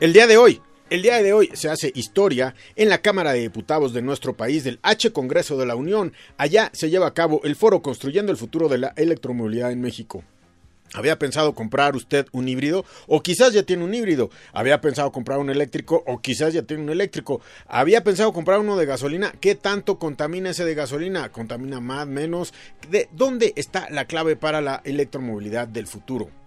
[0.00, 3.40] El día de hoy, el día de hoy se hace historia en la Cámara de
[3.40, 6.14] Diputados de nuestro país del H Congreso de la Unión.
[6.38, 10.24] Allá se lleva a cabo el foro Construyendo el futuro de la electromovilidad en México.
[10.94, 12.86] ¿Había pensado comprar usted un híbrido?
[13.08, 14.30] O quizás ya tiene un híbrido.
[14.54, 16.02] ¿Había pensado comprar un eléctrico?
[16.06, 17.42] O quizás ya tiene un eléctrico.
[17.68, 19.34] ¿Había pensado comprar uno de gasolina?
[19.38, 21.30] ¿Qué tanto contamina ese de gasolina?
[21.30, 22.54] ¿Contamina más, menos?
[22.88, 26.39] ¿De dónde está la clave para la electromovilidad del futuro?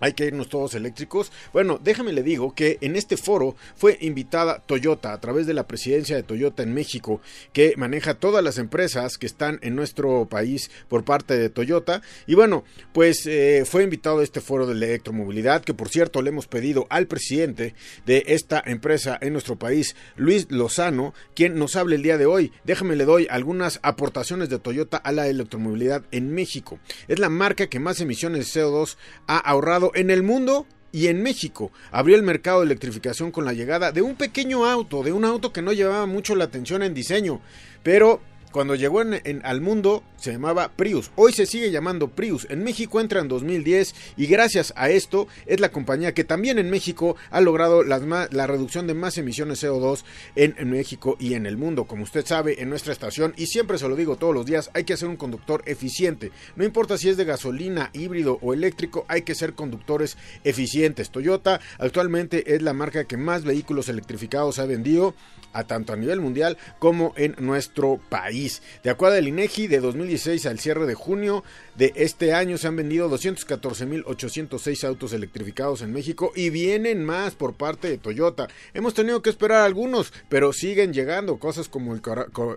[0.00, 1.30] Hay que irnos todos eléctricos.
[1.52, 5.66] Bueno, déjame le digo que en este foro fue invitada Toyota a través de la
[5.66, 7.20] presidencia de Toyota en México,
[7.52, 12.02] que maneja todas las empresas que están en nuestro país por parte de Toyota.
[12.26, 16.22] Y bueno, pues eh, fue invitado a este foro de la electromovilidad, que por cierto
[16.22, 17.74] le hemos pedido al presidente
[18.06, 22.52] de esta empresa en nuestro país, Luis Lozano, quien nos hable el día de hoy.
[22.64, 26.78] Déjame le doy algunas aportaciones de Toyota a la electromovilidad en México.
[27.08, 31.22] Es la marca que más emisiones de CO2 ha ahorrado en el mundo y en
[31.22, 31.70] México.
[31.90, 35.52] Abrió el mercado de electrificación con la llegada de un pequeño auto, de un auto
[35.52, 37.40] que no llevaba mucho la atención en diseño,
[37.82, 38.20] pero
[38.52, 41.10] cuando llegó en, al mundo se llamaba Prius.
[41.16, 42.46] Hoy se sigue llamando Prius.
[42.50, 46.70] En México entra en 2010 y gracias a esto es la compañía que también en
[46.70, 50.04] México ha logrado la reducción de más emisiones CO2
[50.36, 51.84] en, en, México y en el mundo.
[51.84, 54.84] Como usted sabe, en nuestra estación, y siempre se lo digo todos los días, hay
[54.84, 56.32] que ser un conductor eficiente.
[56.56, 61.10] No importa si es de gasolina, híbrido o eléctrico, hay que ser conductores eficientes.
[61.10, 65.14] Toyota actualmente es la marca que más vehículos electrificados ha vendido
[65.52, 68.62] a tanto a nivel mundial como en nuestro país.
[68.82, 71.42] De acuerdo al INEGI, de 2016 al cierre de junio
[71.76, 77.54] de este año se han vendido 214.806 autos electrificados en México y vienen más por
[77.54, 78.48] parte de Toyota.
[78.74, 82.02] Hemos tenido que esperar algunos, pero siguen llegando cosas como el,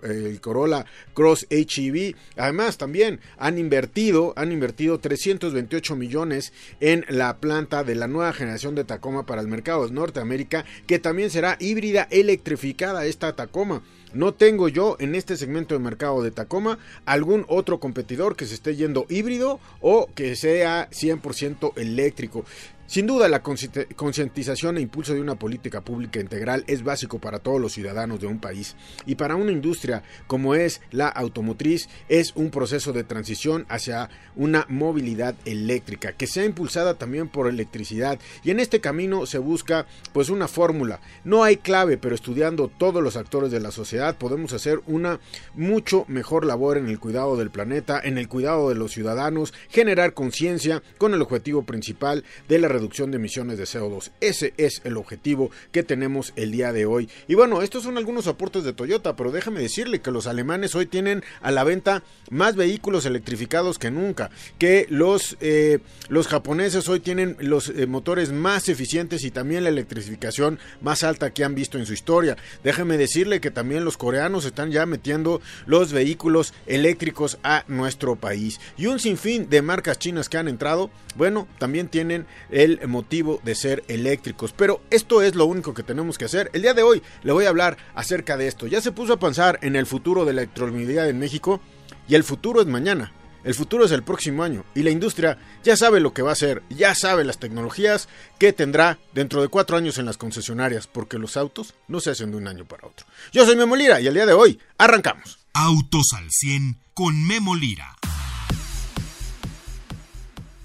[0.02, 0.84] el Corolla
[1.14, 2.14] Cross HEV.
[2.36, 8.74] Además, también han invertido, han invertido 328 millones en la planta de la nueva generación
[8.74, 13.82] de Tacoma para el mercado de Norteamérica, que también será híbrida electrificada esta Tacoma.
[14.12, 18.54] No tengo yo en este segmento de mercado de Tacoma algún otro competidor que se
[18.54, 22.44] esté yendo híbrido o que sea 100% eléctrico.
[22.86, 27.58] Sin duda, la concientización e impulso de una política pública integral es básico para todos
[27.58, 32.50] los ciudadanos de un país y para una industria como es la automotriz es un
[32.50, 38.60] proceso de transición hacia una movilidad eléctrica que sea impulsada también por electricidad y en
[38.60, 41.00] este camino se busca pues una fórmula.
[41.24, 45.20] No hay clave, pero estudiando todos los actores de la sociedad podemos hacer una
[45.54, 50.12] mucho mejor labor en el cuidado del planeta, en el cuidado de los ciudadanos, generar
[50.12, 54.10] conciencia con el objetivo principal de la reducción de emisiones de CO2.
[54.20, 57.08] Ese es el objetivo que tenemos el día de hoy.
[57.28, 60.86] Y bueno, estos son algunos aportes de Toyota, pero déjame decirle que los alemanes hoy
[60.86, 67.00] tienen a la venta más vehículos electrificados que nunca, que los, eh, los japoneses hoy
[67.00, 71.78] tienen los eh, motores más eficientes y también la electrificación más alta que han visto
[71.78, 72.36] en su historia.
[72.62, 78.60] Déjeme decirle que también los coreanos están ya metiendo los vehículos eléctricos a nuestro país.
[78.76, 82.26] Y un sinfín de marcas chinas que han entrado, bueno, también tienen
[82.64, 84.52] el motivo de ser eléctricos.
[84.52, 86.50] Pero esto es lo único que tenemos que hacer.
[86.52, 88.66] El día de hoy le voy a hablar acerca de esto.
[88.66, 91.60] Ya se puso a pensar en el futuro de la electromovilidad en México
[92.08, 93.12] y el futuro es mañana.
[93.44, 96.32] El futuro es el próximo año y la industria ya sabe lo que va a
[96.32, 98.08] hacer, ya sabe las tecnologías
[98.38, 102.30] que tendrá dentro de cuatro años en las concesionarias, porque los autos no se hacen
[102.30, 103.06] de un año para otro.
[103.32, 105.38] Yo soy Memo Lira y el día de hoy arrancamos.
[105.52, 107.94] Autos al 100 con Memo Lira.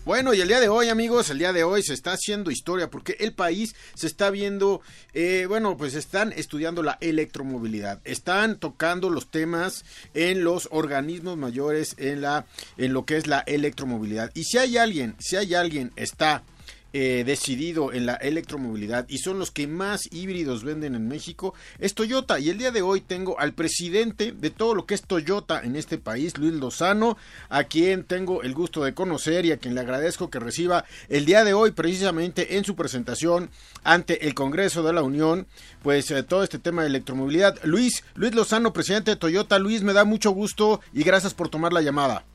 [0.10, 2.90] Bueno, y el día de hoy, amigos, el día de hoy se está haciendo historia
[2.90, 4.82] porque el país se está viendo,
[5.14, 9.86] eh, bueno, pues están estudiando la electromovilidad, están tocando los temas
[10.16, 12.48] en los organismos mayores en la,
[12.78, 14.32] en lo que es la electromovilidad.
[14.34, 16.42] Y si hay alguien, si hay alguien está
[16.92, 21.94] eh, decidido en la electromovilidad y son los que más híbridos venden en México es
[21.94, 22.40] Toyota.
[22.40, 25.76] Y el día de hoy tengo al presidente de todo lo que es Toyota en
[25.76, 27.18] este país, Luis Lozano,
[27.50, 31.26] a quien tengo el gusto de conocer y a quien le agradezco que reciba el
[31.26, 33.52] día de hoy precisamente en su presentación
[33.84, 35.48] ante el Congreso de la Unión,
[35.84, 37.60] pues eh, todo este tema de electromovilidad.
[37.64, 39.60] Luis, Luis Lozano, presidente de Toyota.
[39.60, 42.26] Luis, me da mucho gusto y gracias por tomar la llamada.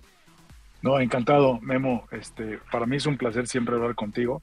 [0.84, 2.06] No, encantado, Memo.
[2.10, 4.42] Este, para mí es un placer siempre hablar contigo,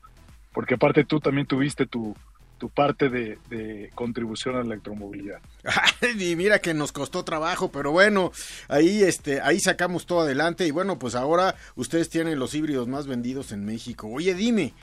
[0.52, 2.16] porque aparte tú también tuviste tu,
[2.58, 5.40] tu parte de, contribución a la electromovilidad.
[6.20, 8.32] y mira que nos costó trabajo, pero bueno,
[8.70, 13.06] ahí este, ahí sacamos todo adelante y bueno, pues ahora ustedes tienen los híbridos más
[13.06, 14.08] vendidos en México.
[14.12, 14.74] Oye, dime,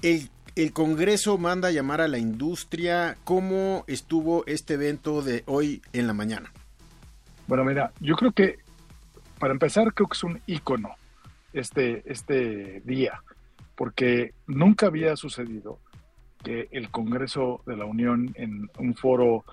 [0.00, 5.82] el, el Congreso manda a llamar a la industria, ¿cómo estuvo este evento de hoy
[5.92, 6.50] en la mañana?
[7.48, 8.60] Bueno, mira, yo creo que
[9.38, 10.96] para empezar creo que es un ícono
[11.52, 13.22] este, este día,
[13.76, 15.78] porque nunca había sucedido
[16.42, 19.44] que el Congreso de la Unión en un foro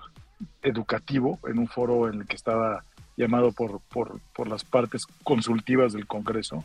[0.62, 2.84] educativo, en un foro en el que estaba
[3.16, 6.64] llamado por, por, las partes consultivas del Congreso,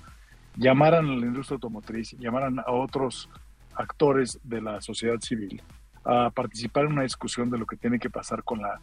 [0.55, 3.29] llamaran a la industria automotriz, llamaran a otros
[3.75, 5.61] actores de la sociedad civil
[6.05, 8.79] a participar en una discusión de lo que tiene que pasar con la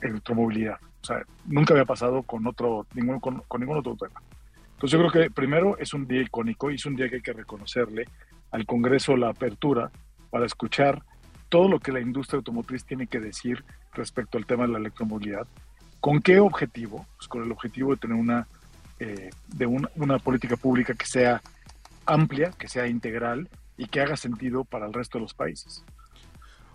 [0.00, 0.78] electromovilidad.
[1.02, 4.22] O sea, nunca había pasado con otro, ningún, con, con ningún otro tema.
[4.80, 7.20] Entonces yo creo que primero es un día icónico y es un día que hay
[7.20, 8.08] que reconocerle
[8.50, 9.90] al Congreso la apertura
[10.30, 11.02] para escuchar
[11.50, 13.62] todo lo que la industria automotriz tiene que decir
[13.92, 15.46] respecto al tema de la electromovilidad.
[16.00, 17.06] ¿Con qué objetivo?
[17.18, 18.48] Pues con el objetivo de tener una,
[19.00, 21.42] eh, de una política pública que sea
[22.06, 25.84] amplia, que sea integral y que haga sentido para el resto de los países.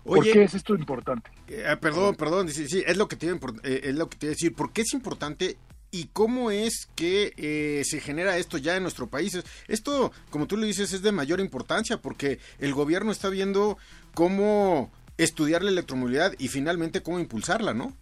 [0.04, 1.28] ¿Por qué es esto importante?
[1.48, 4.26] Eh, ah, perdón, perdón, sí, sí, es lo que te eh, es lo que te
[4.26, 4.54] iba a decir.
[4.54, 5.56] ¿Por qué es importante
[5.96, 9.42] y cómo es que eh, se genera esto ya en nuestro país.
[9.66, 13.78] Esto, como tú lo dices, es de mayor importancia porque el gobierno está viendo
[14.12, 17.94] cómo estudiar la electromovilidad y finalmente cómo impulsarla, ¿no?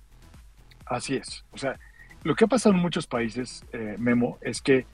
[0.86, 1.44] Así es.
[1.52, 1.78] O sea,
[2.24, 4.86] lo que ha pasado en muchos países, eh, Memo, es que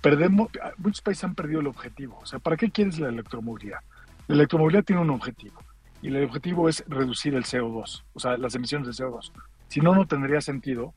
[0.00, 2.18] perdemos, muchos países han perdido el objetivo.
[2.20, 3.78] O sea, ¿para qué quieres la electromovilidad?
[4.26, 5.62] La electromovilidad tiene un objetivo
[6.02, 9.30] y el objetivo es reducir el CO2, o sea, las emisiones de CO2.
[9.68, 10.92] Si no, no tendría sentido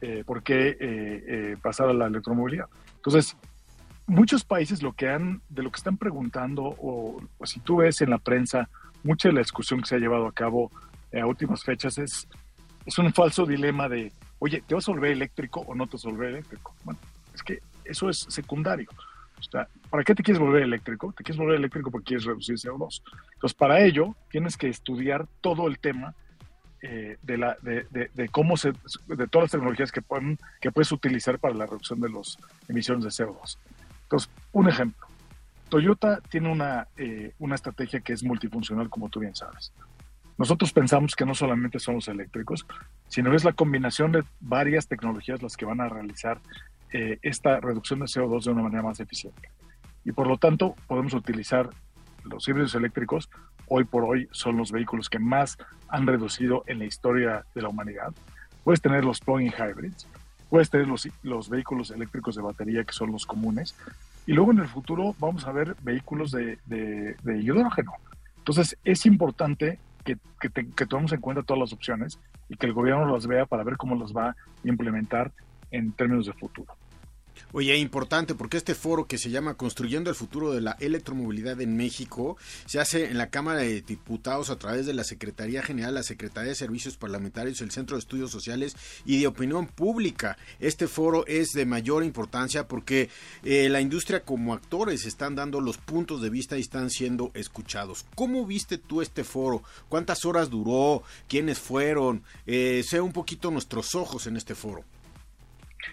[0.00, 2.66] eh, por qué eh, eh, pasar a la electromovilidad.
[2.96, 3.36] Entonces,
[4.06, 8.10] muchos países lo que han, de lo que están preguntando, o, si tú ves en
[8.10, 8.68] la prensa,
[9.02, 10.70] mucha de la discusión que se ha llevado a cabo
[11.12, 12.28] a últimas fechas es,
[12.84, 16.06] es un falso dilema de, oye, ¿te vas a volver eléctrico o no te vas
[16.06, 16.74] a volver eléctrico?
[16.84, 17.00] Bueno,
[17.34, 18.88] es que eso es secundario.
[19.38, 21.12] O sea, ¿para qué te quieres volver eléctrico?
[21.12, 23.02] Te quieres volver eléctrico porque quieres reducir CO2.
[23.34, 26.14] Entonces, para ello, tienes que estudiar todo el tema
[26.82, 28.72] eh, de, la, de, de, cómo se,
[29.06, 32.38] de todas las tecnologías que, pueden, que puedes utilizar para la reducción de las
[32.68, 33.58] emisiones de CO2.
[34.04, 35.06] Entonces, un ejemplo.
[35.68, 39.72] Toyota tiene una, eh, una estrategia que es multifuncional, como tú bien sabes.
[40.38, 42.64] Nosotros pensamos que no solamente son los eléctricos,
[43.08, 46.40] sino es la combinación de varias tecnologías las que van a realizar
[46.92, 49.50] eh, esta reducción de CO2 de una manera más eficiente.
[50.04, 51.70] Y por lo tanto, podemos utilizar
[52.28, 53.28] los híbridos eléctricos
[53.66, 55.58] hoy por hoy son los vehículos que más
[55.88, 58.12] han reducido en la historia de la humanidad.
[58.64, 60.06] Puedes tener los plug-in hybrids,
[60.50, 63.74] puedes tener los, los, vehículos eléctricos de batería que son los comunes,
[64.26, 66.58] y luego en el futuro vamos a ver vehículos de,
[67.24, 67.92] hidrógeno.
[68.38, 72.72] Entonces es importante que, que, que tomemos en cuenta todas las opciones y que el
[72.72, 75.32] gobierno las vea para ver cómo las va a implementar
[75.70, 76.74] en términos de futuro.
[77.52, 81.76] Oye, importante porque este foro que se llama Construyendo el futuro de la electromovilidad en
[81.76, 82.36] México
[82.66, 86.50] se hace en la Cámara de Diputados a través de la Secretaría General, la Secretaría
[86.50, 90.36] de Servicios Parlamentarios, el Centro de Estudios Sociales y de Opinión Pública.
[90.60, 93.10] Este foro es de mayor importancia porque
[93.44, 98.04] eh, la industria como actores están dando los puntos de vista y están siendo escuchados.
[98.14, 99.62] ¿Cómo viste tú este foro?
[99.88, 101.02] ¿Cuántas horas duró?
[101.28, 102.22] ¿Quiénes fueron?
[102.46, 104.84] Eh, sea un poquito nuestros ojos en este foro.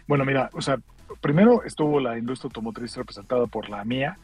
[0.08, 0.78] Bueno, mira, o sea,
[1.22, 4.18] primero estuvo la industria automotriz representada por la mía.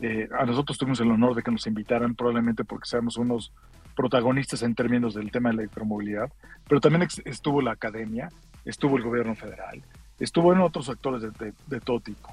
[0.00, 3.52] Eh, a nosotros tuvimos el honor de que nos invitaran, probablemente porque seamos unos
[3.94, 6.32] protagonistas en términos del tema de la electromovilidad,
[6.66, 8.30] pero también estuvo la academia,
[8.64, 9.82] estuvo el gobierno federal,
[10.18, 12.32] estuvo en otros actores de, todo tipo.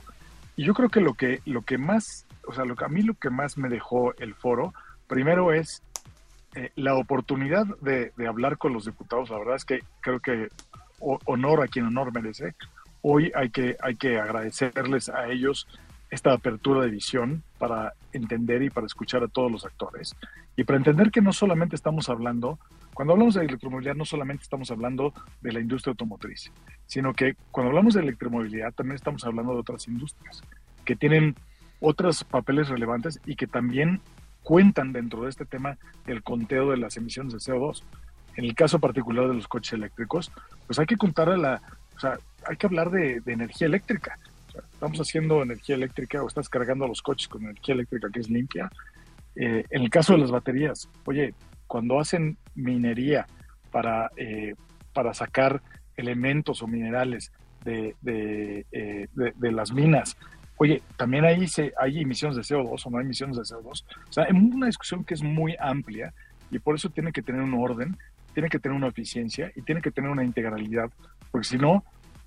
[0.55, 3.01] Y yo creo que lo que, lo que más, o sea, lo que, a mí
[3.01, 4.73] lo que más me dejó el foro,
[5.07, 5.83] primero es
[6.55, 9.29] eh, la oportunidad de, de, hablar con los diputados.
[9.29, 10.47] La verdad es que creo que
[10.99, 12.55] honor a quien honor merece
[13.01, 15.67] hoy hay que, hay que agradecerles a ellos
[16.09, 20.15] esta apertura de visión para entender y para escuchar a todos los actores
[20.55, 22.59] y para entender que no solamente estamos hablando,
[22.93, 26.51] cuando hablamos de electromovilidad no solamente estamos hablando de la industria automotriz,
[26.87, 30.41] sino que cuando hablamos de electromovilidad también estamos hablando de otras industrias
[30.85, 31.35] que tienen
[31.79, 34.01] otros papeles relevantes y que también
[34.41, 37.83] cuentan dentro de este tema del conteo de las emisiones de CO2.
[38.35, 40.31] En el caso particular de los coches eléctricos,
[40.65, 41.61] pues hay que contar a la,
[41.97, 44.17] o sea, hay que hablar de, energía eléctrica.
[44.73, 48.71] estamos haciendo energía eléctrica o estás cargando los coches con energía eléctrica que es limpia.
[49.35, 51.33] Eh, en el caso de las baterías, oye,
[51.67, 53.27] cuando hacen minería
[53.71, 54.55] para, eh,
[54.93, 55.61] para sacar
[55.95, 57.31] elementos o minerales
[57.65, 60.15] de, de, eh, de, las minas
[60.57, 63.83] oye, también ahí se, hay emisiones de CO2 o no hay emisiones de CO2.
[64.09, 66.13] O sea, es una discusión que es muy amplia
[66.51, 67.97] y por eso tiene que tener un orden,
[68.33, 70.89] tiene que tener una eficiencia y tiene que tener una integralidad,
[71.31, 71.83] porque si no,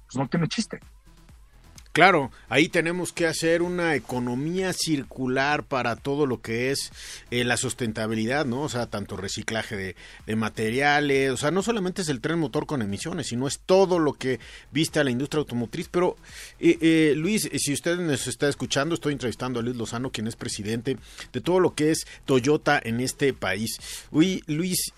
[0.07, 0.81] pues no tiene chiste.
[1.93, 6.93] Claro, ahí tenemos que hacer una economía circular para todo lo que es
[7.33, 8.63] eh, la sustentabilidad, ¿no?
[8.63, 12.81] O sea, tanto reciclaje de, materiales, o sea, no solamente es el tren motor con
[12.81, 14.39] emisiones, sino es todo lo que
[14.71, 15.89] viste a la industria automotriz.
[15.89, 16.17] Pero,
[16.61, 20.37] eh, eh, Luis, si usted nos está escuchando, estoy entrevistando a Luis Lozano, quien es
[20.37, 20.97] presidente
[21.33, 23.81] de todo lo que es Toyota en este país.
[24.13, 24.93] Uy, Luis,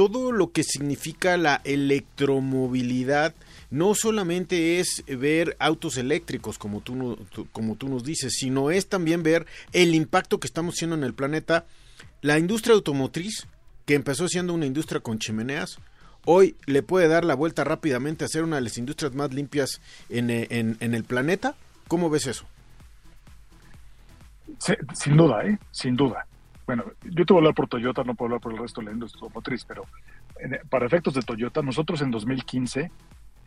[0.00, 3.34] todo lo que significa la electromovilidad,
[3.70, 7.18] no solamente es ver autos eléctricos, como tú,
[7.52, 11.12] como tú nos dices, sino es también ver el impacto que estamos haciendo en el
[11.12, 11.66] planeta.
[12.22, 13.46] La industria automotriz,
[13.84, 15.76] que empezó siendo una industria con chimeneas,
[16.24, 19.82] hoy le puede dar la vuelta rápidamente a ser una de las industrias más limpias
[20.08, 21.56] en, el planeta.
[21.88, 22.46] ¿Cómo ves eso?
[24.94, 25.58] sin duda, ¿eh?
[25.72, 26.26] Sin duda.
[26.70, 28.84] Bueno, yo te voy a hablar por Toyota, no puedo hablar por el resto de
[28.84, 29.86] la industria automotriz, pero
[30.68, 32.92] para efectos de Toyota, nosotros en 2015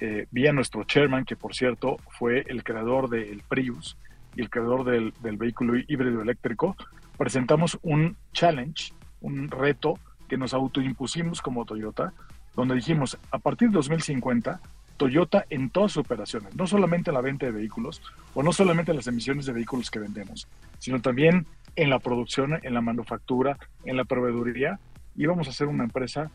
[0.02, 3.96] eh, vía nuestro chairman, que por cierto fue el creador del Prius
[4.36, 6.76] y el creador del, vehículo híbrido eléctrico,
[7.18, 12.12] presentamos un challenge, un reto que nos autoimpusimos como Toyota,
[12.58, 14.60] donde dijimos, a partir de 2050,
[15.04, 18.02] Toyota en todas sus operaciones, no solamente la venta de vehículos
[18.34, 20.48] o no solamente las emisiones de vehículos que vendemos,
[20.80, 21.46] sino también
[21.76, 24.80] en la producción, en la manufactura, en la proveeduría,
[25.18, 26.32] íbamos a ser una empresa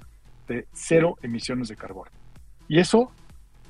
[0.49, 2.11] de cero emisiones de carbono.
[2.69, 3.11] Y eso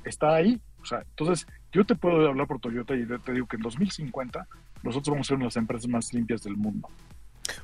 [0.03, 0.59] está ahí.
[0.81, 4.47] O sea, entonces yo te puedo hablar por Toyota y te digo que en 2050
[4.83, 6.89] nosotros vamos a ser una de las empresas más limpias del mundo.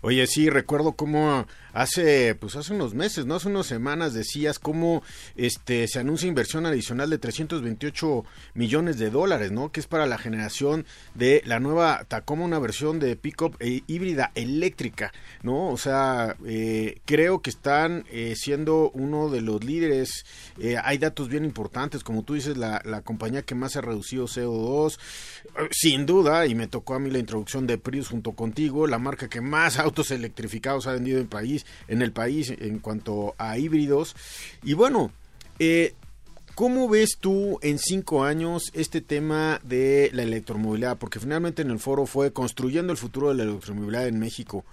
[0.01, 3.35] Oye, sí, recuerdo cómo hace, pues hace unos meses, ¿no?
[3.35, 5.03] Hace unas semanas decías cómo
[5.35, 8.23] este, se anuncia inversión adicional de 328
[8.53, 9.71] millones de dólares, ¿no?
[9.71, 14.31] Que es para la generación de la nueva Tacoma, una versión de pickup e híbrida
[14.35, 15.11] eléctrica,
[15.43, 15.69] ¿no?
[15.69, 20.25] O sea, eh, creo que están eh, siendo uno de los líderes.
[20.57, 24.27] Eh, hay datos bien importantes, como tú dices, la, la compañía que más ha reducido
[24.27, 24.97] CO2,
[25.71, 29.27] sin duda, y me tocó a mí la introducción de Prius junto contigo, la marca
[29.27, 34.15] que más autos electrificados ha vendido en, país, en el país en cuanto a híbridos.
[34.63, 35.11] Y bueno,
[35.59, 35.93] eh,
[36.55, 40.97] ¿Cómo ves tú en cinco años este tema de la electromovilidad?
[40.97, 44.63] Porque finalmente en el foro fue construyendo el futuro de la electromovilidad en México.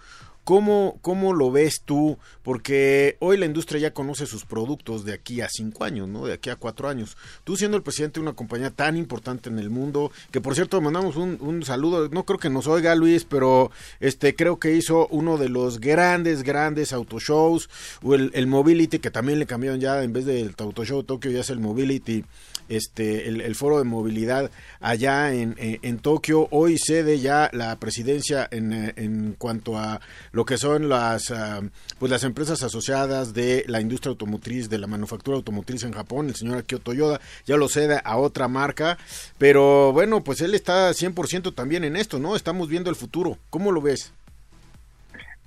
[0.44, 2.18] ¿Cómo, ¿Cómo lo ves tú?
[2.42, 6.26] Porque hoy la industria ya conoce sus productos de aquí a cinco años, ¿no?
[6.26, 7.16] De aquí a cuatro años.
[7.44, 10.80] Tú siendo el presidente de una compañía tan importante en el mundo, que por cierto
[10.80, 13.70] mandamos un, un saludo, no creo que nos oiga Luis, pero
[14.00, 17.70] este creo que hizo uno de los grandes, grandes autoshows,
[18.02, 21.40] o el, el Mobility, que también le cambiaron ya, en vez del Autoshow Tokio, ya
[21.40, 22.24] es el Mobility
[22.68, 24.50] este el, foro de movilidad
[24.80, 26.48] allá en, en, Tokio.
[26.50, 30.00] Hoy cede ya la presidencia en, en cuanto a
[30.32, 31.60] lo que son las ah,
[31.98, 36.34] pues las empresas asociadas de la industria automotriz, de la manufactura automotriz en Japón, el
[36.34, 38.98] señor Akio Toyoda, ya lo cede a otra marca,
[39.38, 42.36] pero bueno, pues él está 100% también en esto, ¿no?
[42.36, 43.38] Estamos viendo el futuro.
[43.50, 44.12] ¿Cómo lo ves?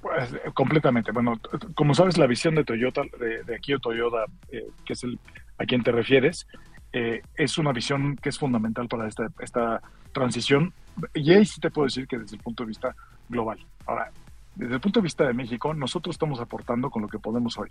[0.01, 1.11] Pues, completamente.
[1.11, 1.39] Bueno,
[1.73, 5.19] como sabes, la visión de Toyota, de, de Akio Toyoda, eh, que es el
[5.57, 6.47] a quien te refieres,
[6.97, 9.81] eh, es una visión que es fundamental para esta, esta
[10.13, 10.71] transición.
[11.13, 12.95] Y ahí sí te puedo decir que desde el punto de vista
[13.27, 13.59] global.
[13.85, 14.11] Ahora,
[14.55, 17.69] desde el punto de vista de México, nosotros estamos aportando con lo que podemos hoy.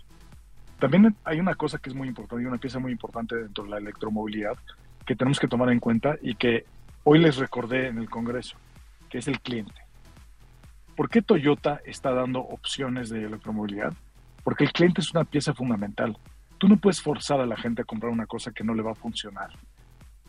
[0.77, 3.71] También hay una cosa que es muy importante y una pieza muy importante dentro de
[3.71, 4.59] la electromovilidad
[5.07, 6.65] que tenemos que tomar en cuenta y que
[7.03, 8.57] hoy les recordé en el Congreso,
[9.09, 9.81] que es el cliente.
[10.95, 13.93] ¿Por qué Toyota está dando opciones de electromovilidad?
[14.43, 16.15] Porque el cliente es una pieza fundamental.
[16.67, 18.95] No puedes forzar a la gente a comprar una cosa que no le va a
[18.95, 19.49] funcionar.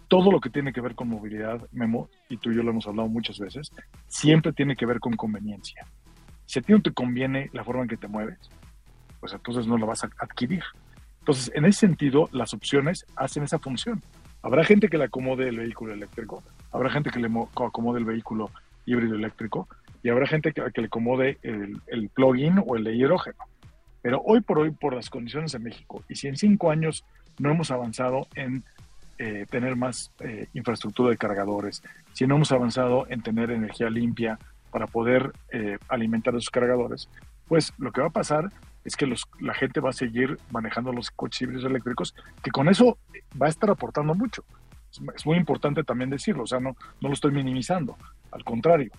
[0.07, 2.87] Todo lo que tiene que ver con movilidad, Memo, y tú y yo lo hemos
[2.87, 3.73] hablado muchas veces,
[4.07, 5.87] siempre tiene que ver con conveniencia.
[6.45, 8.39] Si a ti no te conviene la forma en que te mueves,
[9.19, 10.63] pues entonces no la vas a adquirir.
[11.21, 14.03] Entonces, en ese sentido, las opciones hacen esa función.
[14.43, 18.51] Habrá gente que le acomode el vehículo eléctrico, habrá gente que le acomode el vehículo
[18.85, 19.67] híbrido eléctrico
[20.03, 23.39] y habrá gente que, le acomode el, el plug-in o el de hidrógeno.
[24.07, 27.05] Pero hoy por hoy, por las condiciones de México, y si en cinco años
[27.41, 28.63] no hemos avanzado en
[29.19, 31.83] eh, tener más eh, infraestructura de cargadores,
[32.13, 34.39] si no hemos avanzado en tener energía limpia
[34.71, 37.09] para poder eh, alimentar esos cargadores,
[37.49, 38.53] pues lo que va a pasar
[38.85, 42.69] es que los, la gente va a seguir manejando los coches híbridos eléctricos, que con
[42.69, 42.99] eso
[43.43, 44.45] va a estar aportando mucho.
[45.17, 47.97] Es, muy importante también decirlo, o sea, no, no lo estoy minimizando,
[48.31, 48.93] al contrario.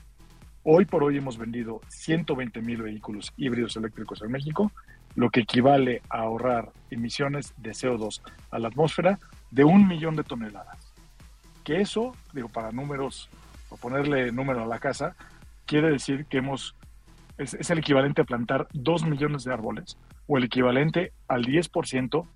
[0.63, 4.69] Hoy por hoy hemos vendido 120 mil vehículos híbridos eléctricos en México
[5.17, 8.21] lo que equivale a ahorrar emisiones de CO2
[8.51, 9.17] a la atmósfera
[9.49, 10.93] de un millón de toneladas.
[11.63, 13.27] Que eso, digo, para números
[13.67, 15.15] por ponerle número a la casa,
[15.65, 16.75] quiere decir que hemos,
[17.39, 19.97] es, es el equivalente a plantar 2 millones de árboles
[20.27, 22.27] o el equivalente al 10%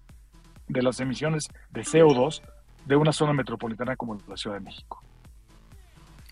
[0.67, 2.41] de las emisiones de CO2
[2.85, 5.03] de una zona metropolitana como la Ciudad de México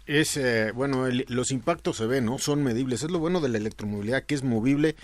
[0.10, 2.40] es, eh, bueno, los impactos se ven, ¿no?
[2.40, 3.04] Son medibles.
[3.04, 4.96] Es lo bueno de la electromovilidad, que es movible.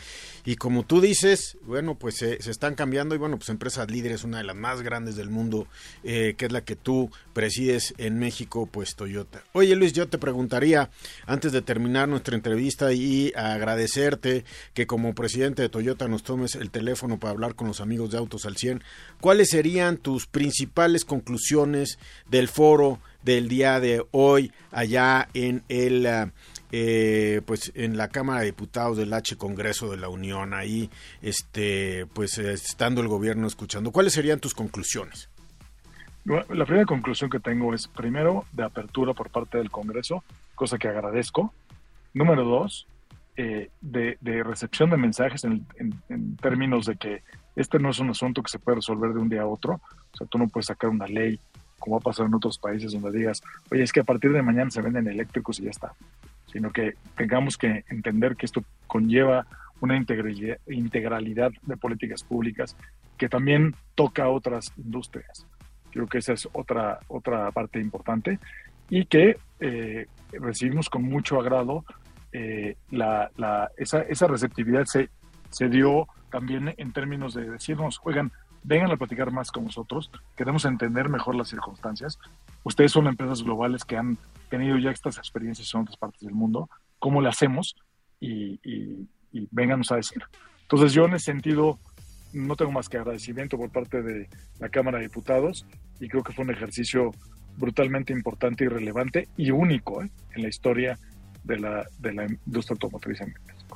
[0.46, 3.14] Y como tú dices, bueno, pues se están cambiando.
[3.14, 5.68] Y bueno, pues Empresas Líderes, una de las más grandes del mundo,
[6.04, 9.44] eh, que es la que tú presides en México, pues Toyota.
[9.54, 10.90] Oye, Luis, yo te preguntaría,
[11.28, 14.44] antes de terminar nuestra entrevista y agradecerte
[14.74, 18.18] que como presidente de Toyota nos tomes el teléfono para hablar con los amigos de
[18.18, 18.84] Autos al 100,
[19.22, 23.00] ¿cuáles serían tus principales conclusiones del foro?
[23.26, 26.32] Del día de hoy allá en el
[26.72, 30.90] eh, pues en la Cámara de Diputados del H Congreso de la Unión ahí
[31.22, 33.92] este pues estando el gobierno escuchando.
[33.92, 35.30] Cuáles serían tus conclusiones
[36.26, 40.24] la primera conclusión que tengo es primero de apertura por parte del Congreso
[40.56, 41.54] cosa que agradezco.
[42.14, 42.88] Número dos
[43.38, 45.66] eh, de, recepción de mensajes en,
[46.10, 47.24] en términos de que
[47.56, 49.82] este no es un asunto que se puede resolver de un día a otro.
[50.14, 51.40] O sea tú no puedes sacar una ley
[51.80, 53.42] como ha pasado en otros países donde digas,
[53.72, 55.94] oye, es que a partir de mañana se venden eléctricos y ya está,
[56.48, 59.46] sino que tengamos que entender que esto conlleva
[59.82, 62.76] una integralidad de políticas públicas
[63.18, 65.46] que también toca otras industrias.
[65.92, 68.40] Creo que esa es otra, otra parte importante
[68.90, 71.86] y que eh, recibimos con mucho agrado
[72.32, 75.10] eh, la, la, esa, esa receptividad se,
[75.50, 78.32] se dio también en términos de decirnos, oigan,
[78.66, 82.18] vengan a platicar más con nosotros, queremos entender mejor las circunstancias.
[82.64, 84.18] Ustedes son empresas globales que han
[84.50, 86.70] tenido ya estas experiencias en otras partes del mundo,
[87.00, 87.76] ¿cómo le hacemos?
[88.20, 90.24] Y, y, y vénganos a decir.
[90.62, 91.78] Entonces yo en ese sentido
[92.34, 94.28] no tengo más que agradecimiento por parte de
[94.60, 95.66] la Cámara de Diputados
[96.00, 97.12] y creo que fue un ejercicio
[97.58, 100.10] brutalmente importante y relevante y único ¿eh?
[100.34, 101.00] en la historia
[101.46, 103.34] de la, de la industria automotriz en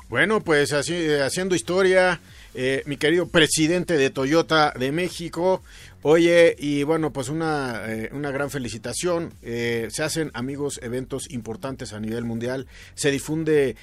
[0.09, 2.19] bueno, pues así, eh, haciendo historia,
[2.55, 5.61] eh, mi querido presidente de Toyota de México.
[6.01, 9.33] Oye, y bueno, pues una, eh, una gran felicitación.
[9.41, 12.67] se hacen, amigos, eventos importantes a nivel mundial.
[12.95, 13.75] Se difunde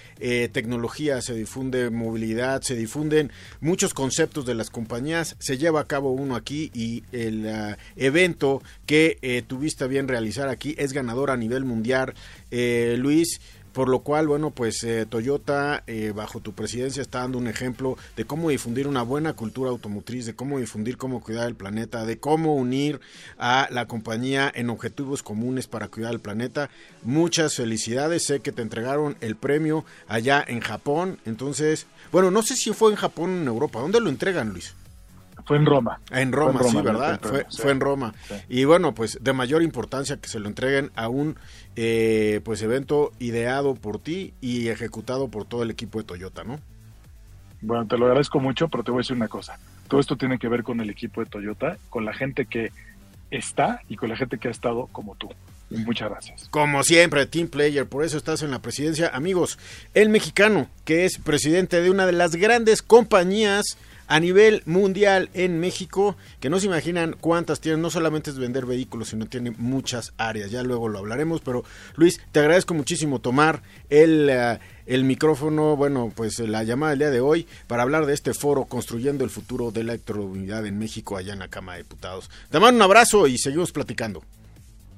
[0.52, 5.36] tecnología, se difunde movilidad, se difunden muchos conceptos de las compañías.
[5.38, 10.92] Se lleva a cabo uno aquí y el evento que tuviste bien realizar aquí es
[10.92, 12.14] ganador a nivel mundial.
[12.50, 13.40] Luis,
[13.76, 17.98] por lo cual, bueno, pues eh, Toyota, eh, bajo tu presidencia, está dando un ejemplo
[18.16, 22.18] de cómo difundir una buena cultura automotriz, de cómo difundir cómo cuidar el planeta, de
[22.18, 23.00] cómo unir
[23.38, 26.70] a la compañía en objetivos comunes para cuidar el planeta.
[27.02, 32.56] Muchas felicidades, sé que te entregaron el premio allá en Japón, entonces, bueno, no sé
[32.56, 34.74] si fue en Japón o en Europa, ¿dónde lo entregan, Luis?
[35.44, 36.00] Fue en Roma.
[36.10, 37.20] En Roma, sí, ¿verdad?
[37.22, 38.14] Fue, en Roma.
[38.48, 41.36] Y bueno, pues de mayor importancia que se lo entreguen a un
[41.76, 46.58] eh, pues evento ideado por ti y ejecutado por todo el equipo de Toyota, ¿no?
[47.60, 49.58] Bueno, te lo agradezco mucho, pero te voy a decir una cosa.
[49.88, 52.72] Todo esto tiene que ver con el equipo de Toyota, con la gente que
[53.30, 55.28] está y con la gente que ha estado como tú.
[55.70, 56.48] Muchas gracias.
[56.50, 59.10] Como siempre, Team Player, por eso estás en la presidencia.
[59.12, 59.58] Amigos,
[59.94, 65.60] el mexicano, que es presidente de una de las grandes compañías a nivel mundial en
[65.60, 70.12] México, que no se imaginan cuántas tienen, no solamente es vender vehículos, sino tiene muchas
[70.16, 71.64] áreas, ya luego lo hablaremos, pero
[71.96, 77.10] Luis, te agradezco muchísimo tomar el, eh, el micrófono, bueno, pues la llamada del día
[77.10, 81.16] de hoy para hablar de este foro Construyendo el futuro de la electromovilidad en México
[81.16, 82.30] allá en la Cámara de Diputados.
[82.50, 84.22] Te mando un abrazo y seguimos platicando.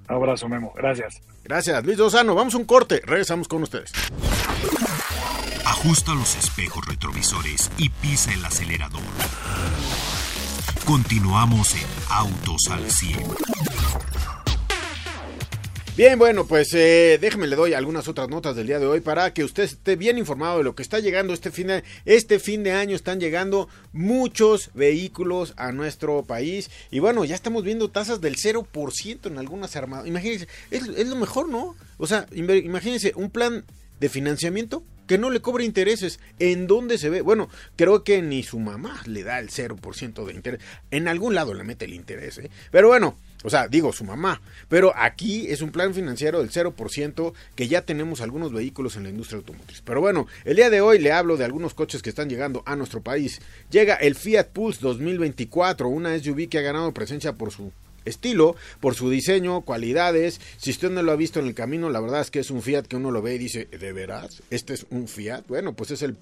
[0.08, 0.72] Abrazo, Memo.
[0.74, 1.20] Gracias.
[1.44, 2.34] Gracias, Luis Lozano.
[2.34, 3.02] Vamos a un corte.
[3.04, 3.92] Regresamos con ustedes.
[5.64, 9.02] Ajusta los espejos retrovisores y pisa el acelerador.
[10.84, 14.37] Continuamos en Autos al 100.
[15.98, 19.34] Bien, bueno, pues eh, déjeme le doy algunas otras notas del día de hoy para
[19.34, 22.62] que usted esté bien informado de lo que está llegando este fin de, este fin
[22.62, 22.94] de año.
[22.94, 29.26] Están llegando muchos vehículos a nuestro país y bueno, ya estamos viendo tasas del 0%
[29.26, 30.06] en algunas armadas.
[30.06, 31.74] Imagínense, es, lo mejor, ¿no?
[31.96, 33.64] O sea, imagínense un plan
[33.98, 36.20] de financiamiento que no le cobre intereses.
[36.38, 37.22] ¿En dónde se ve?
[37.22, 40.60] Bueno, creo que ni su mamá le da el 0% de interés.
[40.92, 42.50] En algún lado le mete el interés, ¿eh?
[42.70, 44.40] Pero bueno, o sea, digo su mamá.
[44.68, 49.10] Pero aquí es un plan financiero del 0% que ya tenemos algunos vehículos en la
[49.10, 49.82] industria automotriz.
[49.84, 52.76] Pero bueno, el día de hoy le hablo de algunos coches que están llegando a
[52.76, 53.40] nuestro país.
[53.70, 57.72] Llega el Fiat Pulse 2024, una SUV que ha ganado presencia por su
[58.08, 60.40] estilo, por su diseño, cualidades.
[60.56, 62.62] Si usted no lo ha visto en el camino, la verdad es que es un
[62.62, 64.42] Fiat que uno lo ve y dice, ¿de veras?
[64.50, 65.44] ¿Este es un Fiat?
[65.48, 66.16] Bueno, pues es el,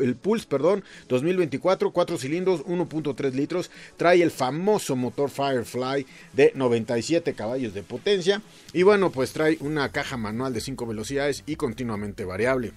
[0.00, 3.70] el Pulse, perdón, 2024, 4 cilindros, 1.3 litros.
[3.96, 8.42] Trae el famoso motor Firefly de 97 caballos de potencia.
[8.72, 12.72] Y bueno, pues trae una caja manual de 5 velocidades y continuamente variable.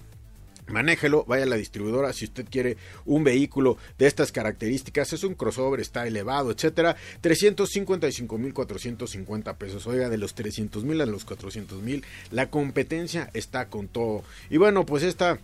[0.68, 2.76] Manéjelo, vaya a la distribuidora si usted quiere
[3.06, 9.86] un vehículo de estas características, es un crossover, está elevado, etcétera, 355.450 pesos.
[9.86, 14.22] Oiga, de los 300 mil a los 400 mil, la competencia está con todo.
[14.50, 15.40] Y bueno, pues esta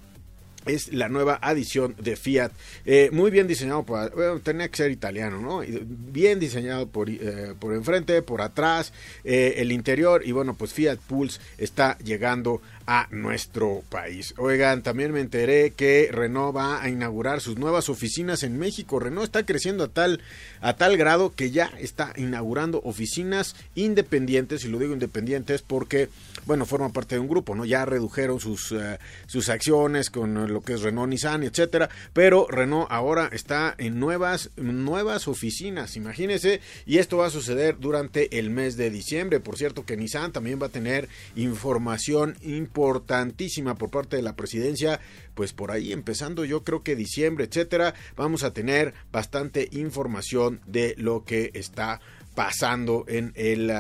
[0.67, 2.53] es la nueva adición de Fiat.
[2.85, 5.63] Eh, muy bien diseñado, por, tenía que ser italiano, ¿no?
[5.85, 8.93] Bien diseñado por, eh, por enfrente, por atrás,
[9.25, 14.35] eh, el interior y bueno, pues Fiat Pulse está llegando a nuestro país.
[14.37, 18.99] Oigan, también me enteré que Renault va a inaugurar sus nuevas oficinas en México.
[18.99, 20.21] Renault está creciendo a tal,
[20.61, 26.11] a tal grado que ya está inaugurando oficinas independientes, y lo digo independientes porque,
[26.47, 27.65] bueno, forma parte de un grupo, ¿no?
[27.65, 32.89] Ya redujeron sus, eh, sus acciones con lo que es Renault, Nissan, etcétera, pero Renault
[32.91, 38.77] ahora está en nuevas, nuevas oficinas, imagínense, y esto va a suceder durante el mes
[38.77, 39.41] de diciembre.
[39.41, 44.35] Por cierto que Nissan también va a tener información importante importantísima por parte de la
[44.35, 44.99] presidencia,
[45.35, 50.95] pues por ahí empezando yo creo que diciembre, etcétera, vamos a tener bastante información de
[50.99, 52.01] lo que está
[52.35, 53.71] pasando en el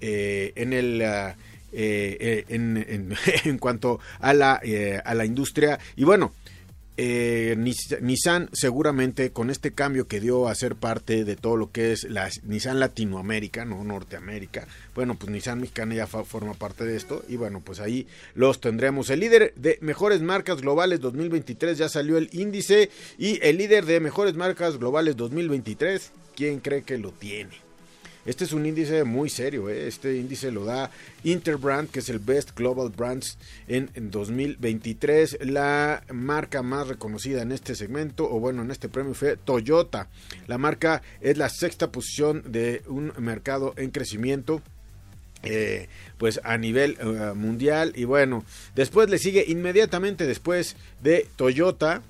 [0.00, 1.38] eh, en el uh,
[1.74, 3.14] eh, en,
[3.44, 5.78] en, cuanto a la, eh, a la industria.
[5.94, 6.32] Y bueno
[6.96, 11.92] eh, Nissan seguramente con este cambio que dio a ser parte de todo lo que
[11.92, 12.06] es
[12.42, 17.60] Nissan Latinoamérica, no Norteamérica, bueno, pues Nissan Mexicana ya forma parte de esto y bueno,
[17.64, 19.08] pues ahí los tendremos.
[19.10, 24.00] El líder de mejores marcas globales 2023 ya salió el índice y el líder de
[24.00, 27.61] mejores marcas globales 2023, ¿quién cree que lo tiene?
[28.24, 29.88] Este es un índice muy serio, ¿eh?
[29.88, 30.92] este índice lo da
[31.24, 35.38] Interbrand, que es el Best Global Brands en, 2023.
[35.42, 40.08] La marca más reconocida en este segmento, o bueno, en este premio fue Toyota.
[40.46, 44.62] La marca es la sexta posición de un mercado en crecimiento.
[45.44, 48.44] Eh, pues a nivel eh, mundial y bueno
[48.76, 52.00] después le sigue inmediatamente después de Toyota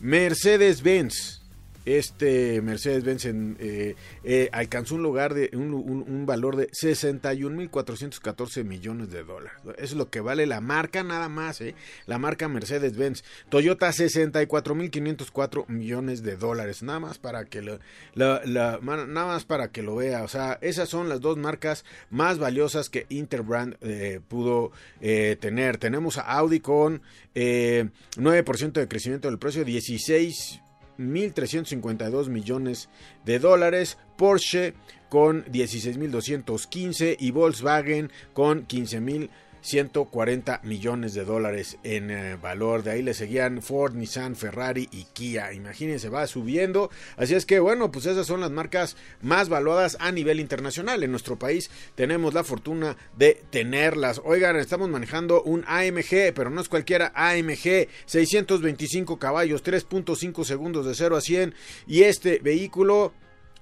[0.00, 1.39] Mercedes-Benz
[1.84, 9.58] este Mercedes-Benz eh, eh, alcanzó un lugar de un, valor de 61.414 millones de dólares.
[9.78, 11.74] Es lo que vale la marca nada más, eh,
[12.06, 13.24] la marca Mercedes-Benz.
[13.48, 17.78] Toyota 64.504 millones de dólares, nada más para que lo,
[18.14, 20.22] nada más para que lo vea.
[20.22, 23.76] O sea, esas son las dos marcas más valiosas que Interbrand
[24.28, 25.78] pudo tener.
[25.78, 27.02] Tenemos a Audi con
[27.34, 30.60] 9% de crecimiento del precio, 16
[31.00, 32.88] 1.352 millones
[33.24, 34.74] de dólares, Porsche
[35.08, 39.28] con 16.215 y Volkswagen con 15.000
[39.62, 42.82] 140 millones de dólares en eh, valor.
[42.82, 45.52] De ahí le seguían Ford, Nissan, Ferrari y Kia.
[45.52, 46.90] Imagínense, va subiendo.
[47.16, 51.02] Así es que, bueno, pues esas son las marcas más valuadas a nivel internacional.
[51.02, 54.20] En nuestro país tenemos la fortuna de tenerlas.
[54.24, 57.88] Oigan, estamos manejando un AMG, pero no es cualquiera AMG.
[58.06, 61.54] 625 caballos, 3.5 segundos de 0 a 100.
[61.86, 63.12] Y este vehículo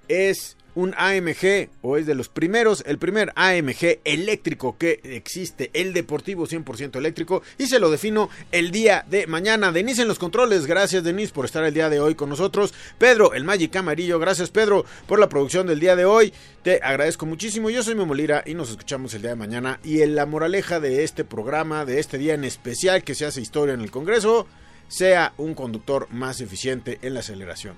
[0.08, 5.92] es un AMG o es de los primeros, el primer AMG eléctrico que existe, el
[5.92, 9.72] deportivo 100% eléctrico y se lo defino el día de mañana.
[9.72, 12.72] Denise en los controles, gracias Denise por estar el día de hoy con nosotros.
[12.96, 16.32] Pedro, el Magic Amarillo, gracias Pedro por la producción del día de hoy.
[16.62, 17.70] Te agradezco muchísimo.
[17.70, 19.80] Yo soy Memolira y nos escuchamos el día de mañana.
[19.82, 23.40] Y en la moraleja de este programa, de este día en especial que se hace
[23.40, 24.46] historia en el Congreso,
[24.86, 27.74] sea un conductor más eficiente en la aceleración,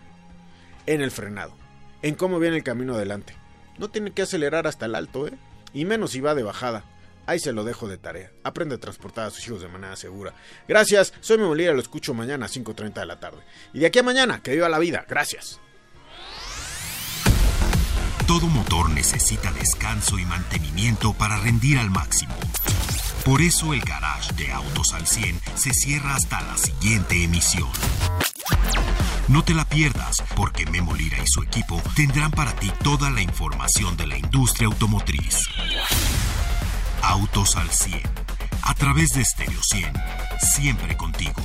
[0.84, 1.69] en el frenado
[2.02, 3.34] en cómo viene el camino adelante.
[3.78, 5.32] No tiene que acelerar hasta el alto, ¿eh?
[5.72, 6.84] Y menos si va de bajada.
[7.26, 8.30] Ahí se lo dejo de tarea.
[8.42, 10.34] Aprende a transportar a sus hijos de manera segura.
[10.66, 13.38] Gracias, soy Memolira, lo escucho mañana a 5.30 de la tarde.
[13.72, 15.04] Y de aquí a mañana, que viva la vida.
[15.08, 15.60] Gracias.
[18.26, 22.34] Todo motor necesita descanso y mantenimiento para rendir al máximo.
[23.24, 27.68] Por eso el garage de Autos al 100 se cierra hasta la siguiente emisión.
[29.28, 33.22] No te la pierdas, porque Memo Lira y su equipo tendrán para ti toda la
[33.22, 35.48] información de la industria automotriz.
[37.02, 38.02] Autos al 100,
[38.62, 39.92] a través de Stereo 100,
[40.54, 41.42] siempre contigo.